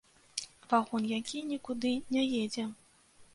[0.71, 2.67] Вагон, які нікуды не едзе.